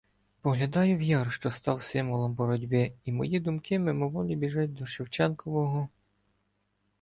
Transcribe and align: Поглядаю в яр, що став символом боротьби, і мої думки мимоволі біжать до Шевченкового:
Поглядаю 0.41 0.97
в 0.97 1.01
яр, 1.01 1.31
що 1.31 1.51
став 1.51 1.81
символом 1.81 2.33
боротьби, 2.33 2.93
і 3.05 3.11
мої 3.11 3.39
думки 3.39 3.79
мимоволі 3.79 4.35
біжать 4.35 4.73
до 4.73 4.85
Шевченкового: 4.85 5.89